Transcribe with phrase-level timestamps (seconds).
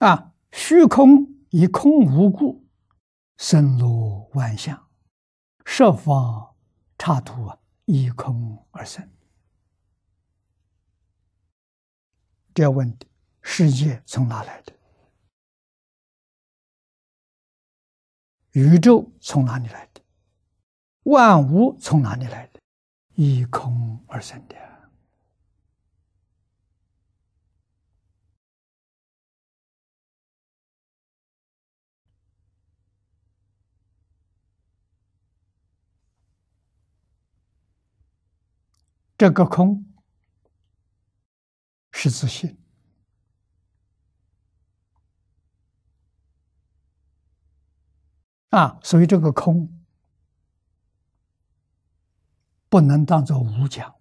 [0.00, 2.66] 啊，虚空以空无故，
[3.36, 4.88] 生罗万象，
[5.66, 6.56] 设方
[6.98, 7.52] 刹土
[7.84, 9.06] 以空而生。
[12.54, 13.06] 这要问的，
[13.42, 14.72] 世界从哪来的？
[18.52, 20.00] 宇宙从哪里来的？
[21.02, 22.60] 万物从哪里来的？
[23.16, 24.69] 以空而生的。
[39.20, 39.84] 这个空
[41.92, 42.58] 是自信。
[48.48, 49.84] 啊，所以这个空
[52.70, 53.94] 不能当做无讲，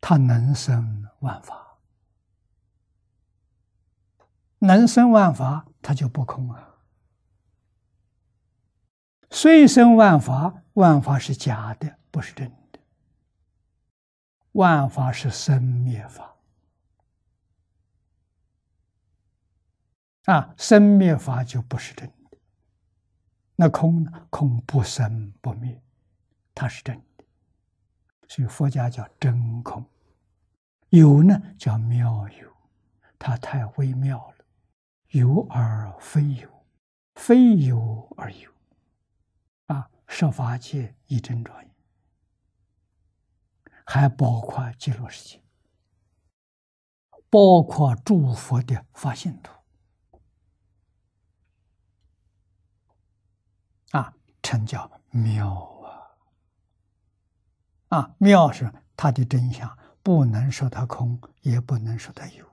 [0.00, 1.80] 它能生万法，
[4.60, 6.75] 能生万法，它就不空啊。
[9.36, 12.78] 虽生万法，万法是假的，不是真的。
[14.52, 16.34] 万法是生灭法，
[20.24, 22.38] 啊，生灭法就不是真的。
[23.56, 24.26] 那空呢？
[24.30, 25.82] 空不生不灭，
[26.54, 27.24] 它是真的。
[28.28, 29.84] 所以佛家叫真空。
[30.88, 32.50] 有呢，叫妙有，
[33.18, 34.44] 它太微妙了。
[35.08, 36.48] 有而非有，
[37.16, 38.50] 非有而有。
[40.06, 41.70] 设法界一真庄严，
[43.84, 45.42] 还包括极乐世界，
[47.28, 49.52] 包括诸佛的发现图
[53.90, 55.52] 啊，成叫妙
[57.88, 57.98] 啊！
[57.98, 62.46] 啊，妙是它的真相，不能说它空，也不能说它有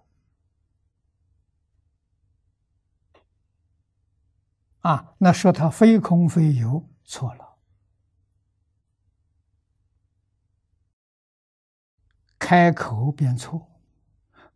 [4.82, 5.16] 啊。
[5.18, 7.58] 那说它非空非有，错了。
[12.40, 13.70] 开口便错，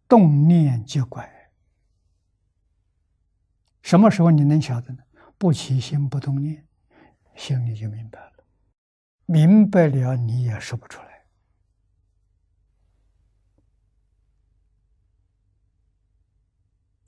[0.08, 1.52] 动念即怪。
[3.81, 5.03] 什么时候你能晓得呢？
[5.38, 6.68] 不起心不动念，
[7.35, 8.34] 心里就明白了。
[9.25, 11.08] 明白了，你也说不出来。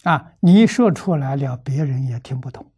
[0.04, 2.72] 啊，你说出来了，别人也听不懂。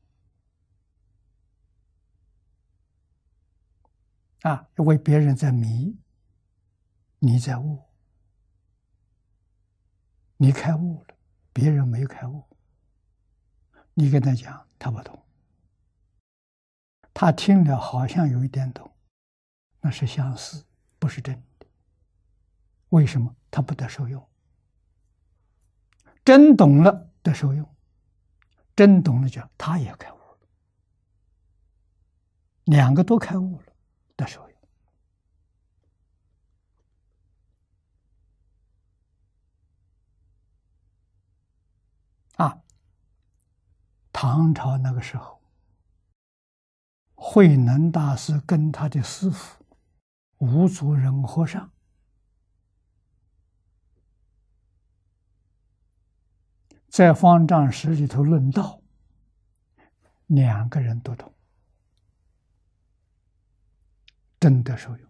[4.42, 5.98] 啊，为别人在迷，
[7.20, 7.84] 你在悟。
[10.38, 11.16] 你开悟了，
[11.54, 12.44] 别人没开悟。
[13.94, 15.24] 你跟他讲，他不懂。
[17.14, 18.92] 他听了好像有一点懂，
[19.82, 20.66] 那是相似，
[20.98, 21.68] 不是真的。
[22.90, 24.28] 为什么他不得受用？
[26.26, 27.76] 真懂了得受用，
[28.76, 30.48] 真懂了讲他也开悟了，
[32.64, 33.71] 两个都开悟了
[34.22, 34.48] 那时候。
[42.38, 42.64] 啊，
[44.12, 45.42] 唐朝那个时候，
[47.14, 49.64] 慧能大师跟他的师傅
[50.38, 51.72] 吴祖仁和尚
[56.88, 58.82] 在方丈室里头论道，
[60.28, 61.32] 两个人都懂，
[64.42, 65.10] 真的受用。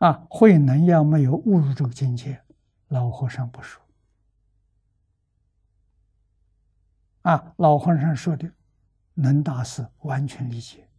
[0.00, 2.44] 啊，慧能要没有悟入这个境界，
[2.88, 3.80] 老和尚不说。
[7.22, 8.52] 啊，老和尚说的，
[9.14, 10.90] 能大师完全理解，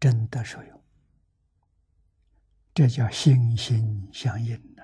[0.00, 0.82] 真的受用，
[2.74, 4.82] 这叫心心相印呢，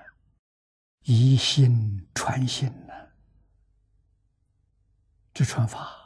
[1.01, 2.93] 一心传心呢，
[5.33, 6.00] 这传法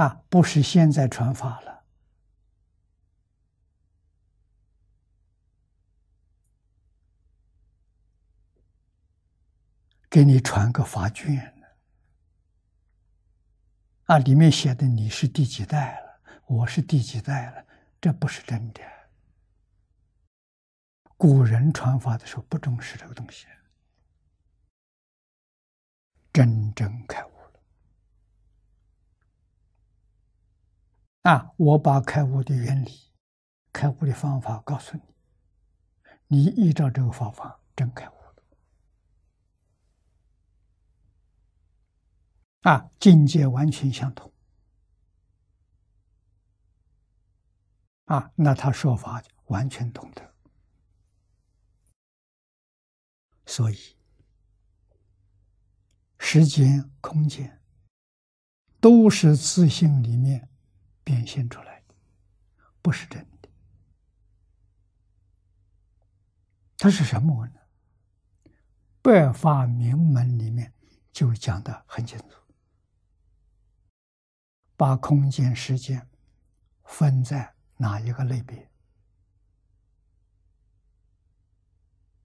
[0.00, 1.84] 啊，不是现在传法了。
[10.08, 11.54] 给你传个法卷，
[14.04, 17.66] 啊，里面写的你是第几代了，我是第几代了，
[18.00, 18.80] 这不是真的。
[21.18, 23.46] 古人传法的时候不重视这个东西，
[26.32, 27.60] 真正开悟了，
[31.22, 33.12] 啊，我把开悟的原理、
[33.72, 35.02] 开悟的方法告诉你，
[36.28, 38.12] 你依照这个方法真开悟。
[42.62, 44.30] 啊，境界完全相同。
[48.04, 50.34] 啊，那他说法完全懂得。
[53.46, 53.96] 所以，
[56.18, 57.62] 时间、空间
[58.78, 60.49] 都是自信里面
[61.10, 61.94] 变现出来的，
[62.80, 63.48] 不是真的。
[66.78, 67.54] 它是什么呢？
[69.02, 70.72] 百法明门里面
[71.10, 72.40] 就讲的很清楚，
[74.76, 76.08] 把空间、时间
[76.84, 78.70] 分在哪一个类别？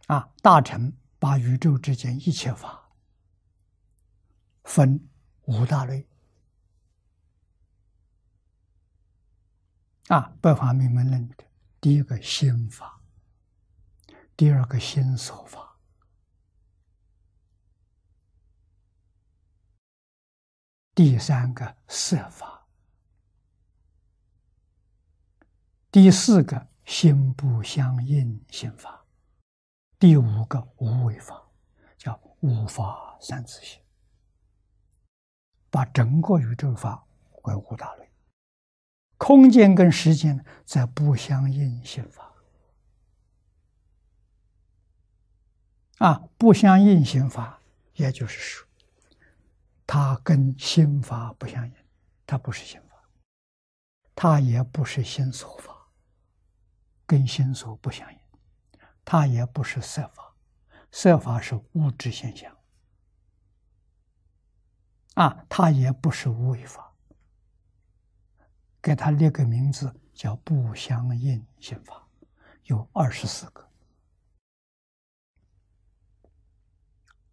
[0.05, 2.91] 啊，大乘把宇宙之间一切法
[4.63, 5.09] 分
[5.45, 6.07] 五大类。
[10.07, 11.43] 啊，百法明门论的
[11.81, 13.01] 第一个心法，
[14.37, 15.79] 第二个心所法。
[20.93, 22.67] 第三个色法，
[25.91, 29.05] 第四个心不相应心法，
[29.99, 31.51] 第五个无为法，
[31.97, 33.81] 叫无法三自性。
[35.69, 38.09] 把整个宇宙法归五大类，
[39.25, 42.31] 空间跟时间在不相应心法。
[45.98, 47.60] 啊，不相应心法，
[47.95, 48.68] 也就是说。
[49.88, 51.74] 它跟心法不相应，
[52.27, 53.04] 它不是心法，
[54.13, 55.75] 它也不是心所法，
[57.07, 58.19] 跟心所不相应，
[59.04, 60.36] 它也不是色法，
[60.92, 62.56] 色法是物质现象，
[65.16, 66.94] 啊，它也不是无为法，
[68.85, 72.07] 给它列个名字叫不相应心法，
[72.65, 73.67] 有二十四个，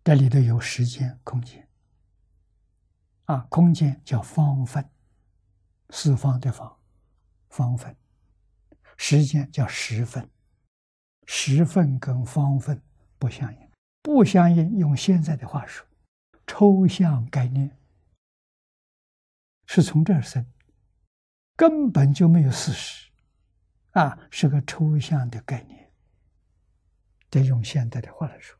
[0.02, 1.69] 这里头有时间、空间。
[3.26, 4.82] 啊，空间叫方分，
[5.90, 6.75] 四方的方，
[7.50, 7.94] 方分；
[8.96, 10.26] 时间叫时分，
[11.26, 12.81] 时分跟方分
[13.19, 13.70] 不相应，
[14.00, 14.78] 不相应。
[14.78, 15.87] 用现在的话说，
[16.46, 17.76] 抽象概念
[19.66, 20.46] 是从这儿生，
[21.62, 23.09] 根本就没有事实，
[23.93, 25.93] 啊，是个抽象的概念。
[27.31, 28.59] 得用现代的话来说。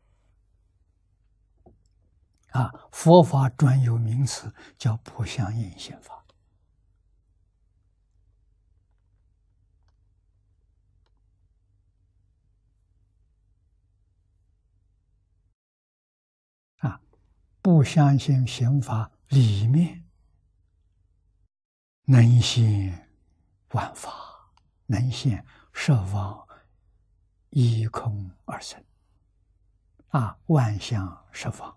[2.51, 6.25] 啊，佛法专有名词叫不相应心法。
[16.77, 17.01] 啊，
[17.61, 20.05] 不相信刑法里面
[22.13, 23.09] 能现
[23.71, 24.13] 万法，
[24.85, 25.43] 能现
[25.73, 26.47] 十方
[27.49, 28.79] 一空而生。
[30.09, 31.75] 啊，万象十方。